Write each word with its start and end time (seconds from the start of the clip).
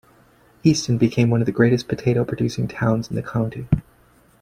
Easton 0.63 0.97
became 0.97 1.29
one 1.29 1.43
of 1.43 1.45
the 1.45 1.51
greatest 1.51 1.87
potato 1.87 2.25
producing 2.25 2.67
towns 2.67 3.07
in 3.11 3.15
the 3.15 3.21
County. 3.21 3.67